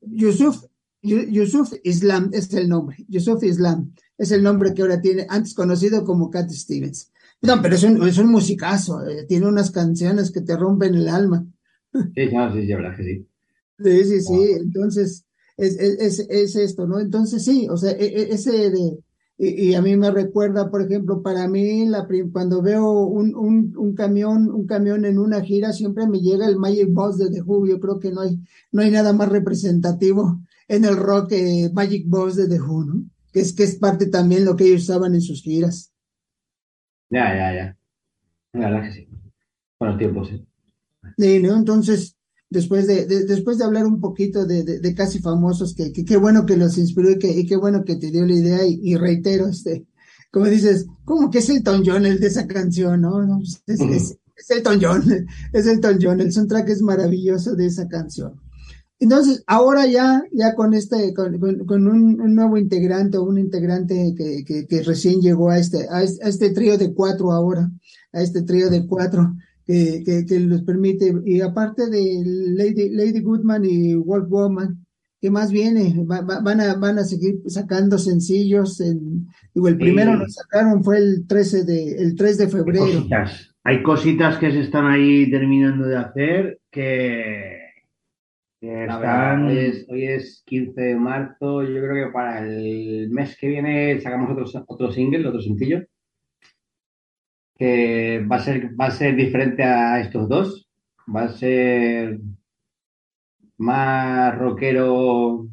[0.00, 0.64] Yusuf,
[1.02, 2.96] Yusuf Islam es el nombre.
[3.08, 7.10] Yusuf Islam es el nombre que ahora tiene, antes conocido como Cat Stevens.
[7.42, 11.08] No, pero es un, es un musicazo, eh, tiene unas canciones que te rompen el
[11.08, 11.44] alma.
[11.92, 13.28] Sí, no, sí, sí, verdad que sí.
[13.78, 15.24] Sí, sí, sí, entonces
[15.56, 17.00] es, es, es, esto, ¿no?
[17.00, 18.98] Entonces sí, o sea, e, e, ese de,
[19.36, 23.94] y, a mí me recuerda, por ejemplo, para mí, la, cuando veo un, un, un,
[23.94, 27.66] camión, un camión en una gira, siempre me llega el Magic Boss de The Who.
[27.66, 28.38] Yo creo que no hay,
[28.70, 33.04] no hay nada más representativo en el rock que Magic Boss de The Who, ¿no?
[33.32, 35.92] Que es, que es parte también lo que ellos usaban en sus giras.
[37.10, 37.78] Ya, ya, ya.
[38.52, 39.08] La verdad que sí.
[39.80, 40.46] Buenos tiempos, sí.
[41.18, 41.56] Sí, ¿no?
[41.56, 42.16] Entonces,
[42.54, 46.56] después de, después de hablar un poquito de, de, casi famosos, que qué bueno que
[46.56, 49.84] los inspiró y que qué bueno que te dio la idea y, reitero, este,
[50.30, 53.38] como dices, como que es el Tom John el de esa canción, ¿no?
[53.38, 55.02] Pues, es, es, es, el Tom John,
[55.52, 58.40] es el Tom John, el soundtrack es maravilloso de esa canción.
[59.00, 61.36] Entonces, ahora ya, ya con este, con,
[61.66, 66.04] con, un, nuevo integrante o un integrante que, que, que recién llegó a este, a
[66.04, 67.68] este, a este trío de cuatro ahora,
[68.12, 69.34] a este trío de cuatro,
[69.66, 74.84] que, que, que les permite, y aparte de Lady, Lady Goodman y Wolf Woman,
[75.20, 75.94] ¿qué más viene?
[76.04, 78.80] van, a, van a seguir sacando sencillos.
[78.80, 82.84] En, digo, el primero lo sacaron fue el 13 de, el 3 de febrero.
[82.84, 87.58] Hay cositas, hay cositas que se están ahí terminando de hacer que,
[88.60, 89.46] están...
[89.46, 94.00] hoy, es, hoy es 15 de marzo, yo creo que para el mes que viene
[94.00, 95.86] sacamos otro, otro single, otro sencillo
[97.56, 100.68] que va a ser, va a ser diferente a estos dos.
[101.14, 102.18] Va a ser
[103.58, 105.48] más rockero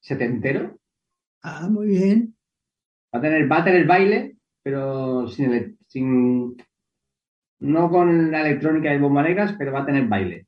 [0.00, 0.78] setentero.
[1.42, 2.36] Ah, muy bien.
[3.14, 6.56] Va a tener, va a tener baile, pero sin, sin
[7.60, 10.46] no con la electrónica y bomba negras, pero va a tener baile.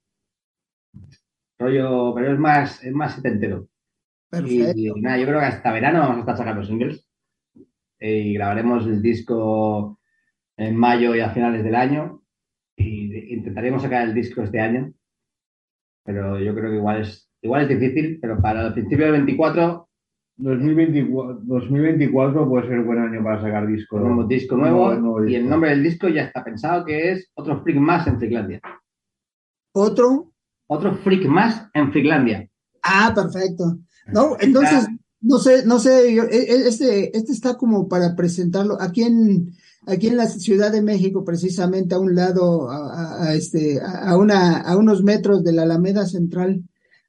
[1.58, 3.68] Rollo, pero es más, es más setentero.
[4.44, 7.06] Y, nada, yo creo que hasta verano vamos a estar sacando singles.
[8.00, 10.00] Y grabaremos el disco
[10.68, 12.22] en mayo y a finales del año.
[12.76, 14.92] Y intentaremos sacar el disco este año.
[16.04, 19.88] Pero yo creo que igual es, igual es difícil, pero para el principio del 24
[20.36, 23.96] 2024, 2024 puede ser un buen año para sacar disco.
[23.96, 27.78] Un disco nuevo, y el nombre del disco ya está pensado que es Otro Freak
[27.78, 28.60] Más en Freaklandia.
[29.72, 30.32] ¿Otro?
[30.66, 32.48] Otro Freak Más en Freaklandia.
[32.82, 33.78] Ah, perfecto.
[34.12, 34.88] No, entonces,
[35.20, 38.80] no sé, no sé, e, e, este, este está como para presentarlo.
[38.80, 39.52] Aquí en,
[39.86, 44.76] aquí en la Ciudad de México, precisamente a un lado, a, este, a, una, a
[44.76, 46.62] unos metros de la Alameda Central,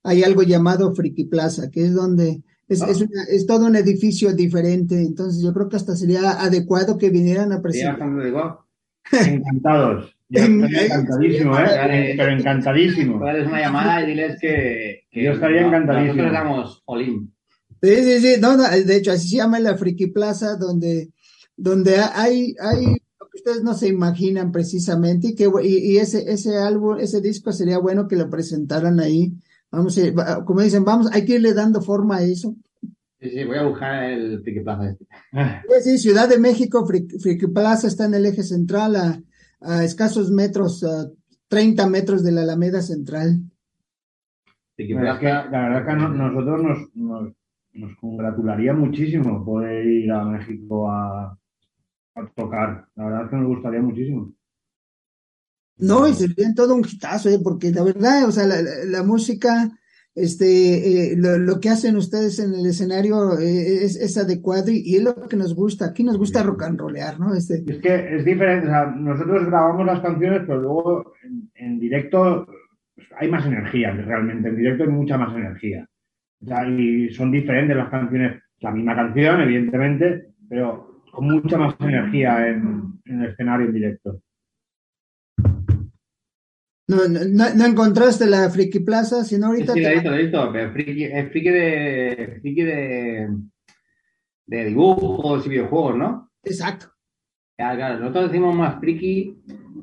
[0.04, 3.06] hay algo llamado Friki Plaza, que es donde es, es, ah.
[3.10, 5.02] una, es, todo un edificio diferente.
[5.02, 8.10] Entonces, yo creo que hasta sería adecuado que vinieran a presentar.
[9.12, 10.16] Encantados.
[10.30, 12.16] encantadísimo, ¿eh?
[12.18, 13.20] Pero encantadísimo.
[13.24, 16.24] Darles una llamada y diles que, que yo estaría encantadísimo.
[16.24, 17.32] Nosotros damos Olin.
[17.82, 18.42] Sí, sí, sí.
[18.42, 21.10] No, no, de hecho, así se llama la Friki Plaza, donde
[21.56, 22.86] donde hay, hay
[23.20, 27.52] lo que ustedes no se imaginan precisamente y que y, ese, ese álbum, ese disco
[27.52, 29.34] sería bueno que lo presentaran ahí.
[29.72, 32.56] Vamos, a, como dicen, vamos, hay que irle dando forma a eso.
[33.20, 34.90] Sí, sí, voy a buscar el Friki Plaza.
[34.90, 35.82] Este.
[35.82, 39.22] Sí, Ciudad de México, Friki, Plaza está en el eje central a,
[39.62, 41.10] a escasos metros, a
[41.48, 43.40] 30 metros de la Alameda Central.
[44.78, 47.34] La verdad, que, la verdad que nosotros nos, nos,
[47.74, 51.38] nos congratularía muchísimo poder ir a México a
[52.36, 52.88] tocar.
[52.96, 54.34] La verdad es que nos gustaría muchísimo.
[55.78, 57.40] No, y sería todo un hitazo, ¿eh?
[57.44, 59.72] porque la verdad, o sea, la, música,
[60.14, 65.28] este, eh, lo, que hacen ustedes en el escenario eh, es, adecuado y, es lo
[65.28, 65.86] que nos gusta.
[65.86, 67.34] Aquí nos gusta rock and rollear, ¿no?
[67.34, 67.64] Este...
[67.68, 71.14] Es que es diferente, o sea, nosotros grabamos las canciones, pero luego
[71.56, 72.46] en, directo
[72.96, 74.50] pues, hay más energía, realmente.
[74.50, 75.88] En directo hay mucha más energía.
[76.44, 81.76] O sea, y son diferentes las canciones, la misma canción, evidentemente, pero con mucha más
[81.80, 84.20] energía en, el escenario en directo.
[86.88, 89.74] No, no, encontraste la Friki Plaza, sino ahorita.
[89.74, 93.30] Sí, sí, he visto, Friki, es friki de, friki de,
[94.48, 96.32] de dibujos y videojuegos, ¿no?
[96.44, 96.88] Exacto.
[97.56, 99.38] Claro, nosotros decimos más friki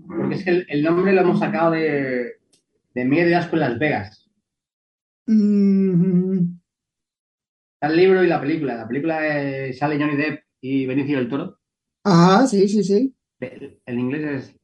[0.06, 2.34] porque es que el, nombre lo hemos sacado de,
[2.92, 4.30] de Asco en Las Vegas.
[5.28, 6.60] Mm-hmm.
[7.82, 8.76] El libro y la película.
[8.76, 9.20] La película
[9.72, 11.58] sale Johnny Depp y Benicio del Toro.
[12.04, 13.14] Ah, sí, sí, sí.
[13.40, 14.60] El inglés es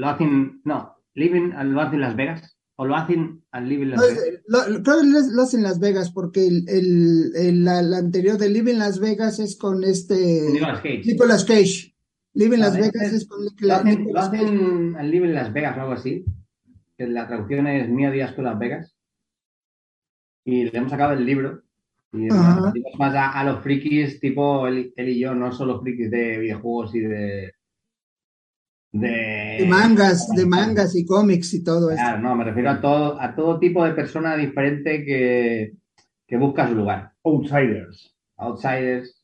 [0.00, 2.56] lo hacen, no, living, lo hacen Las Vegas.
[2.76, 4.24] ¿O lo hacen al Living Las Vegas?
[4.46, 8.76] Lo, creo que lo hacen Las Vegas porque el, el, el la, anterior de Living
[8.76, 11.02] Las Vegas es con este Nicolas Cage.
[11.04, 11.94] Nicolas Cage.
[12.32, 15.92] Living Las Vegas es con lo hacen, lo hacen al Living Las Vegas o algo
[15.92, 16.24] así.
[16.96, 18.96] que la traducción es Mío Díaz con Las Vegas.
[20.46, 21.62] Y le hemos sacado el libro.
[22.12, 22.72] Y Ajá.
[22.74, 26.38] nos más a, a los frikis, tipo él, él y yo, no solo frikis de
[26.38, 27.52] videojuegos y de.
[28.92, 31.96] De, De mangas, de mangas y cómics y todo eso.
[32.02, 35.74] Claro, no, me refiero a todo, a todo tipo de persona diferente que,
[36.26, 37.12] que busca su lugar.
[37.22, 38.12] Outsiders.
[38.36, 39.22] Outsiders,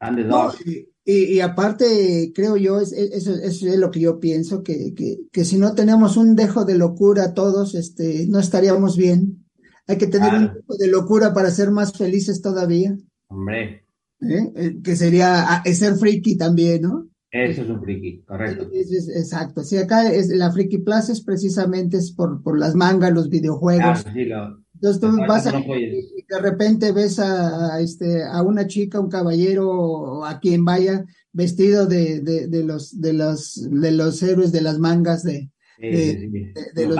[0.00, 0.66] No, underdogs.
[0.66, 4.62] y, y- y aparte, creo yo, es, es- eso, eso es lo que yo pienso,
[4.62, 9.43] que, que, que si no tenemos un dejo de locura todos, este, no estaríamos bien.
[9.86, 10.54] Hay que tener un Claro.
[10.54, 12.96] dejo de locura para ser más felices todavía,
[13.28, 13.84] Hombre,
[14.20, 14.52] ¿eh?
[14.56, 17.08] Eh, Que sería ah, ser friki también, ¿no?
[17.30, 18.68] eso es un friki, correcto.
[18.72, 19.64] Es- es- exacto.
[19.64, 24.02] Sí, acá es la Friki Plaza es precisamente es por, por las mangas, los videojuegos.
[24.04, 28.40] Claro, sí, lo, Entonces tú vas a, y de repente ves a, a, este, a
[28.42, 33.68] una chica, un caballero, o a quien vaya, vestido de, de, de los, de los,
[33.68, 36.28] de los héroes de las mangas de, de- sí, sí.
[36.30, 36.96] de- de los-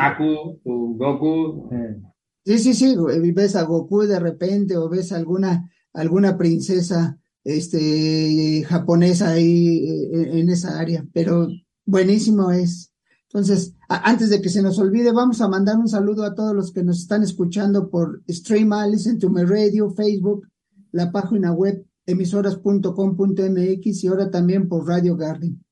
[0.64, 1.68] tu Goku.
[1.72, 1.96] Eh,
[2.44, 2.94] Sí, sí, sí,
[3.34, 9.78] ves a Goku de repente, o ves alguna, alguna princesa, este, japonesa ahí
[10.12, 11.48] eh, en esa área, pero
[11.86, 12.92] buenísimo es.
[13.28, 16.54] Entonces, a- antes de que se nos olvide, vamos a mandar un saludo a todos
[16.54, 20.46] los que nos están escuchando por Stream, Listen to My Radio, Facebook,
[20.92, 25.64] la página web emisoras.com.mx y ahora también por Radio Garden.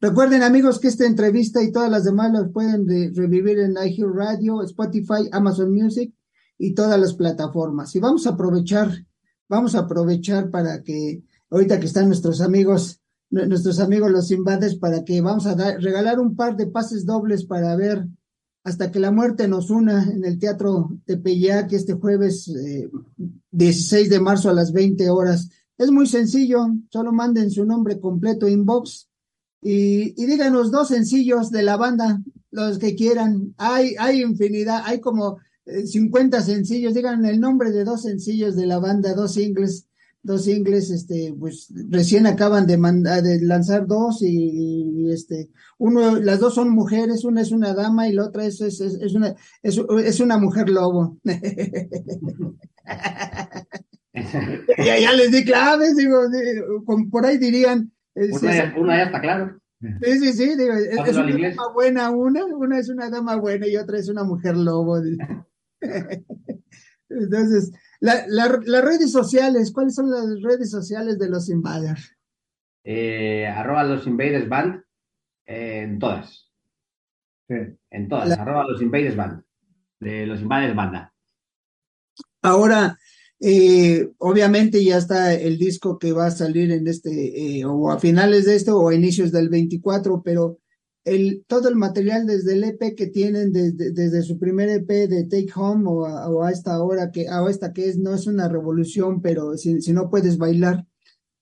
[0.00, 4.10] Recuerden, amigos, que esta entrevista y todas las demás las pueden de- revivir en iHear
[4.10, 6.14] Radio, Spotify, Amazon Music
[6.62, 7.96] y todas las plataformas.
[7.96, 9.06] Y vamos a aprovechar,
[9.48, 14.76] vamos a aprovechar para que, ahorita que están nuestros amigos, nu- nuestros amigos los invades,
[14.76, 18.06] para que vamos a dar, regalar un par de pases dobles para ver
[18.62, 22.90] hasta que la muerte nos una en el Teatro Tepeyac este jueves eh,
[23.52, 25.48] 16 de marzo a las 20 horas.
[25.78, 29.08] Es muy sencillo, solo manden su nombre completo inbox
[29.62, 32.20] y, y díganos dos sencillos de la banda,
[32.50, 33.54] los que quieran.
[33.56, 35.40] Hay, hay infinidad, hay como eh,
[35.84, 39.86] 50 sencillos, digan el nombre de dos sencillos de la banda, dos singles,
[40.22, 46.16] dos singles, este, pues recién acaban de mandar, de lanzar dos y, y, este, uno,
[46.16, 49.34] las dos son mujeres, una es una dama y la otra es, es, es, una,
[49.62, 51.16] es, es una mujer lobo.
[54.84, 56.20] ya, ya les di claves, digo,
[56.84, 57.92] con- por ahí dirían.
[58.14, 59.60] Una ya, una ya está claro.
[59.80, 63.76] Sí, sí, sí, digo, es, una dama buena una, una es una dama buena y
[63.76, 64.98] otra es una mujer lobo.
[67.08, 72.16] Entonces, la- la- las redes sociales, ¿cuáles son las redes sociales de los Invaders?
[72.84, 74.82] Eh, arroba los Invaders Band
[75.46, 76.50] eh, en todas.
[77.48, 77.56] sí.
[77.90, 78.28] En todas.
[78.28, 79.42] La- Arroba los Invaders Band.
[80.00, 81.12] De los Invaders Banda.
[82.42, 82.96] Ahora,
[83.40, 87.98] eh, obviamente ya está el disco que va a salir en este, eh, o a
[87.98, 90.58] finales de este, o a inicios del 24, pero
[91.04, 95.24] el, todo el material desde el EP que tienen, desde, desde su primer EP de
[95.24, 98.26] Take Home o a, o a esta hora que, a esta que es, no es
[98.26, 100.86] una revolución, pero si, si no puedes bailar,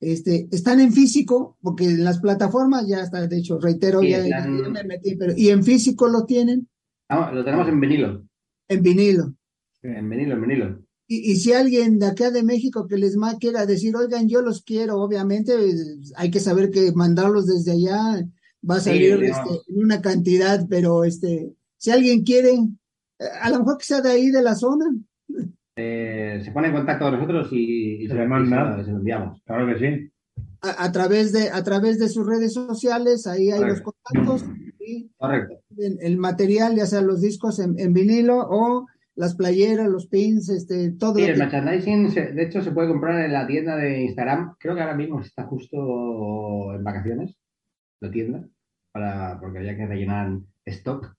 [0.00, 4.18] este, están en físico, porque en las plataformas ya está, de hecho, reitero, Sí, ya,
[4.24, 6.68] están- ya me metí, pero, y en físico lo tienen,
[7.08, 8.24] Ah, lo tenemos en vinilo.
[8.68, 9.34] en vinilo.
[9.82, 10.78] En vinilo, en vinilo.
[11.08, 14.42] Y, y si alguien de acá de México que les ma quiera decir, oigan, yo
[14.42, 15.74] los quiero, obviamente eh,
[16.16, 18.24] hay que saber que mandarlos desde allá
[18.68, 19.24] va a Sí, salir no.
[19.24, 22.50] este, en una cantidad, pero este, si alguien quiere,
[23.18, 24.86] eh, a lo mejor que sea de ahí de la zona,
[25.76, 28.78] Eh, se pone en contacto con nosotros y, y Se le manda.
[28.80, 29.40] y se lo enviamos.
[29.46, 30.10] Claro que sí.
[30.60, 33.94] a, a través de, a través de sus redes sociales, ahí hay los Correcto.
[34.02, 34.44] contactos
[34.80, 35.54] y Correcto.
[35.76, 40.48] en- el material, ya sea los discos en, en vinilo o las playeras, los pins,
[40.48, 43.76] este, todo Sí, el que- merchandising, se- de hecho, se puede comprar en la tienda
[43.76, 44.56] de Instagram.
[44.58, 47.36] Creo que ahora mismo está justo en vacaciones,
[48.00, 48.44] la tienda,
[48.92, 51.14] para, porque había que rellenar stock.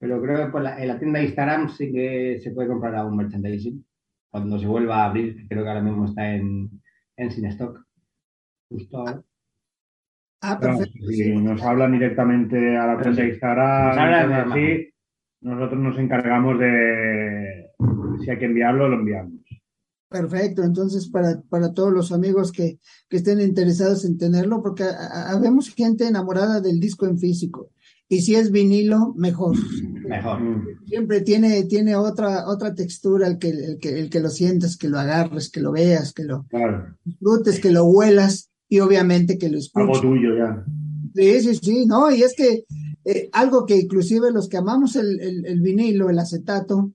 [0.00, 2.94] Pero creo que por la- en la tienda de Instagram sí que se puede comprar
[2.96, 3.84] aún merchandising.
[4.30, 6.70] Cuando se vuelva a abrir, que creo que ahora mismo está en,
[7.16, 7.80] en sin stock.
[8.70, 9.22] Justo ahora.
[10.42, 10.78] Ah, Claro,
[11.10, 14.52] si nos hablan directamente a la cuenta de Instagram, cosas normal.
[14.52, 14.90] así,
[15.40, 17.70] nosotros nos encargamos de
[18.22, 19.40] si hay que enviarlo, lo enviamos.
[20.08, 22.78] Perfecto, entonces para, para todos los amigos que,
[23.10, 27.70] que estén interesados en tenerlo, porque a- a- habemos gente enamorada del disco en físico,
[28.08, 29.54] y si es vinilo, mejor.
[30.08, 30.38] Mejor.
[30.86, 34.88] Siempre tiene, tiene otra, otra textura el que, el que, el que lo sientas, que
[34.88, 39.50] lo agarres, que lo veas, que lo Claro, disfrutes, que lo huelas, y obviamente que
[39.50, 40.00] lo algo escuches.
[40.00, 40.64] tuyo ya.
[41.14, 42.64] Sí, sí, sí, no, y es que
[43.04, 46.92] eh, algo que inclusive los que amamos el, el, el vinilo, el acetato,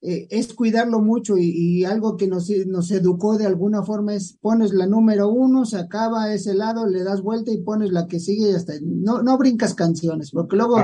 [0.00, 4.38] eh, es cuidarlo mucho y, y algo que nos, nos educó de alguna forma es
[4.40, 8.20] pones la número uno, se acaba ese lado, le das vuelta y pones la que
[8.20, 10.76] sigue y hasta no, no brincas canciones, porque luego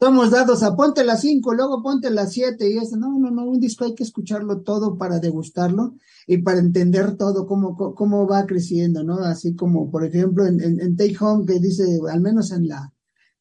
[0.00, 2.96] somos dados a ponte las cinco, luego ponte las siete y eso.
[2.96, 5.94] No, no, no, un disco hay que escucharlo todo para degustarlo
[6.26, 9.18] y para entender todo cómo, cómo va creciendo, ¿no?
[9.18, 12.92] Así como, por ejemplo, en, en, Take Home, que dice, al menos en la,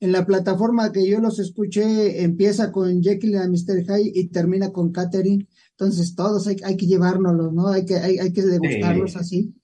[0.04, 3.86] en la plataforma que yo los escuché, empieza con Jekyll y Mr.
[3.88, 5.48] High y termina con Catherine.
[5.72, 7.70] Entonces, todos hay, hay que llevárnoslos, ¿no?
[7.70, 9.56] Hay que, hay, hay que degustarlos así.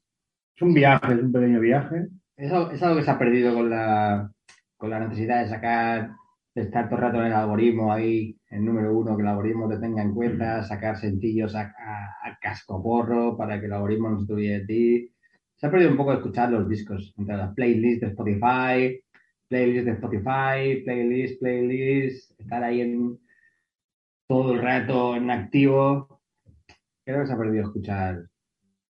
[0.56, 2.08] Es un viaje, es un pequeño viaje.
[2.38, 4.32] Es algo, es algo que se ha perdido con la,
[4.78, 6.12] con la necesidad de sacar
[6.56, 9.78] estar todo el rato en el algoritmo ahí, el número uno, que el algoritmo te
[9.78, 14.34] tenga en cuenta, sacar sencillos a, a, casco porro para que el algoritmo no se
[14.34, 15.12] de ti.
[15.58, 19.02] Se ha perdido un poco de escuchar los discos, entre las playlists de Spotify,
[19.50, 23.20] playlists de Spotify, playlists, playlists, estar ahí en
[24.28, 26.22] todo el rato en activo.
[27.04, 28.30] Creo que se ha perdido escuchar.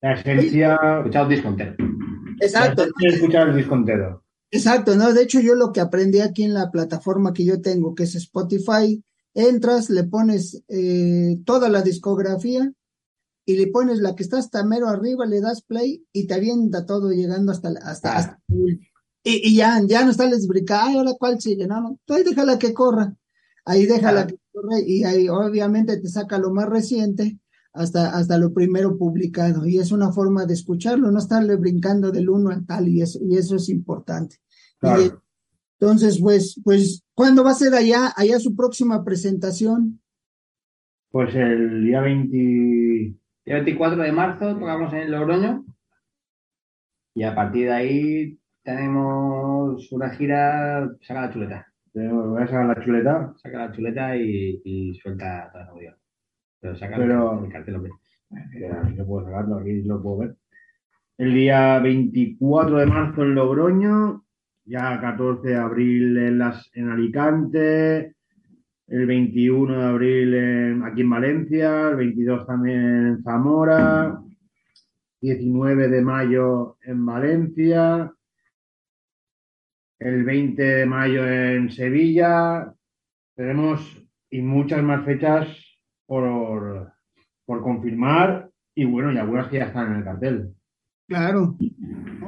[0.02, 0.80] La esencia.
[0.98, 1.76] Escuchar un disco entero.
[2.42, 2.86] Exacto.
[3.02, 4.24] Escuchar el disco entero.
[4.52, 5.14] Exacto, ¿no?
[5.14, 8.16] De hecho, yo lo que aprendí aquí en la plataforma que yo tengo, que es
[8.16, 9.04] Spotify,
[9.36, 12.72] entras, le pones eh, toda la discografía
[13.46, 16.86] y le pones la que está hasta mero arriba, le das play y te avienta
[16.88, 18.40] todo llegando hasta, hasta, hasta ah.
[19.24, 22.58] Y, y, ya, ya no está les ay, ahora cuál sigue, no, no, ahí déjala
[22.58, 23.14] que corra,
[23.66, 27.38] ahí déjala que corra y ahí obviamente te saca lo más reciente
[27.74, 29.66] hasta, hasta lo primero publicado.
[29.66, 33.20] Y es una forma de escucharlo, no estarle brincando del uno al tal, y eso,
[33.22, 34.38] y eso es importante.
[35.80, 40.02] entonces, pues, pues, ¿cuándo va a ser allá, allá su próxima presentación?
[41.12, 43.16] Pues el día 20...
[43.46, 45.66] 24 de marzo tocamos en Logroño.
[47.16, 51.68] Y a partir de ahí tenemos una gira, saca la chuleta.
[51.94, 53.34] Voy a sacar la chuleta.
[53.38, 55.98] Saca la chuleta y, y suelta toda la novia.
[56.62, 57.82] Pero Pero, el cartel,
[58.98, 60.36] no puedo sacarlo, aquí lo puedo ver.
[61.18, 64.24] El día 24 de marzo en Logroño,
[64.66, 68.16] ya 14 de abril en, las, en Alicante,
[68.88, 74.20] el 21 de abril aquí en Valencia, el 22 también en Zamora,
[75.22, 78.14] 19 de mayo en Valencia,
[80.00, 82.74] el 20 de mayo en Sevilla.
[83.36, 83.82] Tenemos
[84.30, 85.48] y muchas más fechas
[86.06, 86.94] por,
[87.46, 90.56] por confirmar y bueno, y algunas que ya están en el cartel.
[91.08, 91.58] Claro,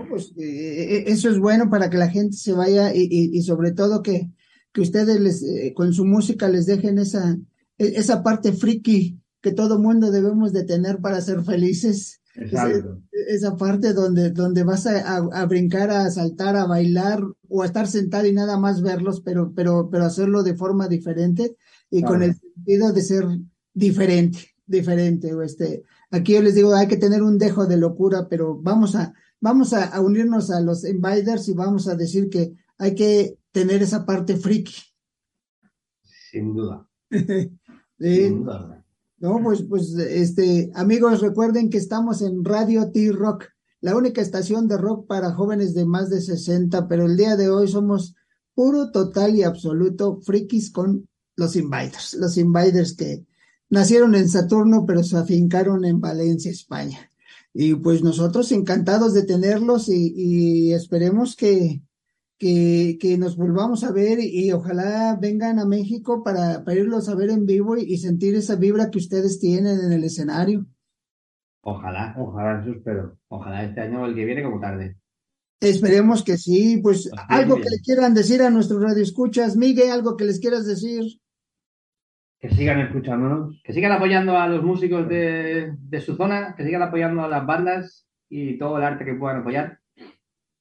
[0.10, 3.72] pues eh, eh, eso es bueno para que la gente se vaya y, y, sobre
[3.72, 4.32] todo que,
[4.74, 7.38] que ustedes les, eh, con su música les dejen esa,
[7.78, 12.21] e, esa parte friki que todo mundo debemos de tener para ser felices.
[12.36, 13.02] Exacto.
[13.12, 17.88] Esa, parte donde, donde vas a, a, brincar, a saltar, a bailar o a estar
[17.88, 21.58] sentado y nada más verlos, pero, pero, pero hacerlo de forma diferente
[21.90, 23.26] y con el sentido de ser
[23.74, 25.32] diferente, diferente.
[25.44, 29.14] Este, aquí yo les digo, hay que tener un dejo de locura, pero vamos a,
[29.42, 34.06] vamos a, unirnos a los invaders y vamos a decir que hay que tener esa
[34.06, 34.76] parte friki.
[36.32, 36.88] Sin duda.
[38.00, 38.81] Sin duda.
[39.22, 43.46] No, pues, pues, este, amigos, recuerden que estamos en Radio T-Rock,
[43.80, 47.50] la única estación de rock para jóvenes de más de 60, pero el día de
[47.50, 48.16] hoy somos
[48.54, 51.08] puro, total y absoluto frikis con
[51.38, 53.26] los invaders, los invaders que,
[53.72, 57.10] Nacieron en Saturno, pero se afincaron en Valencia, España.
[57.54, 61.82] Y pues nosotros encantados de tenerlos y, esperemos que,
[62.42, 67.14] que, que, nos volvamos a ver y, ojalá vengan a México para, para, irlos a
[67.14, 70.66] ver en vivo y, sentir esa vibra que ustedes tienen en el escenario.
[71.62, 72.16] Ojalá.
[72.18, 73.20] Ojalá, eso espero.
[73.28, 74.98] Ojalá este año o el que viene como tarde.
[75.60, 79.56] Esperemos que sí, pues algo que le quieran decir a nuestros radioescuchas.
[79.56, 81.04] Miguel, algo que les quieras decir.
[82.40, 83.62] Que sigan escuchándonos.
[83.64, 88.08] Que sigan apoyando a los músicos de, su zona, que sigan apoyando a las bandas
[88.28, 89.81] y todo el arte que puedan apoyar.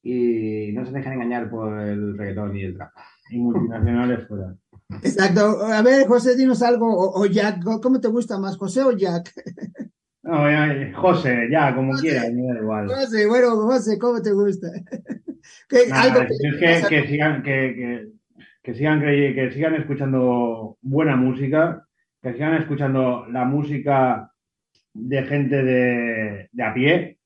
[0.03, 2.91] Y no se dejen engañar por el reggaetón y el trap.
[3.29, 4.55] Y multinacionales fuera.
[5.03, 5.63] Exacto.
[5.63, 6.87] A ver, José, dinos algo.
[7.13, 9.31] O, Jack, ¿cómo te gusta más, José o Jack?
[10.23, 10.43] No,
[10.95, 12.87] José, ya, como quieras, me da igual.
[12.87, 14.67] José, bueno, José, ¿cómo te gusta?
[15.91, 18.09] algo que, que, sigan, que,
[18.61, 21.87] que sigan, que sigan escuchando buena música,
[22.21, 24.31] que sigan escuchando la música
[24.93, 27.17] de gente de, a pie,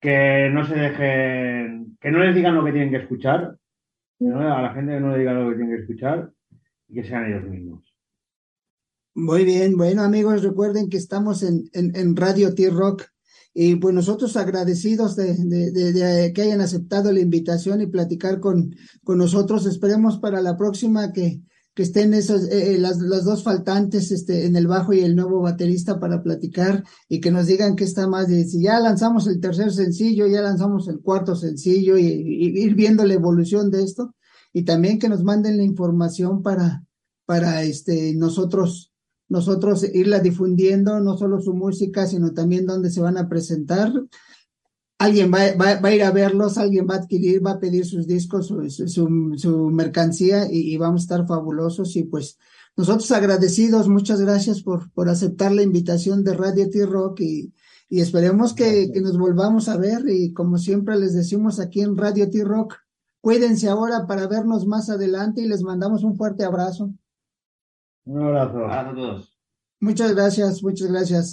[0.00, 3.56] que no se dejen, que no les digan lo que tienen que escuchar,
[4.20, 6.32] a la gente que no le digan lo que tienen que escuchar
[6.88, 7.94] y que sean ellos mismos.
[9.14, 13.08] Muy bien, bueno amigos, recuerden que estamos en, en, en Radio T-Rock
[13.52, 19.18] y pues nosotros agradecidos de, de, que hayan aceptado la invitación y platicar con, con
[19.18, 19.66] nosotros.
[19.66, 21.40] Esperemos para la próxima que,
[21.74, 25.40] que estén esos, eh, eh, las, dos faltantes este, en el bajo y el nuevo
[25.40, 28.28] baterista para platicar y que nos digan qué está más.
[28.28, 33.04] De, si ya lanzamos el tercer sencillo, ya lanzamos el cuarto sencillo y, ir viendo
[33.04, 34.14] la evolución de esto
[34.52, 36.84] y también que nos manden la información para,
[37.24, 38.92] para este, nosotros,
[39.28, 43.92] nosotros irla difundiendo, no solo su música, sino también dónde se van a presentar.
[45.00, 47.86] Alguien va, va, va a ir a verlos, alguien va a adquirir, va a pedir
[47.86, 52.38] sus discos, su, su, su mercancía y, y, vamos a estar fabulosos y pues
[52.76, 57.54] nosotros agradecidos, muchas gracias por, por aceptar la invitación de Radio T-Rock y,
[57.88, 61.96] y esperemos que, que, nos volvamos a ver y como siempre les decimos aquí en
[61.96, 62.76] Radio T-Rock,
[63.22, 66.92] cuídense ahora para vernos más adelante y les mandamos un fuerte abrazo.
[68.04, 68.66] Un abrazo.
[68.66, 69.34] a todos.
[69.80, 71.32] Muchas gracias, muchas gracias.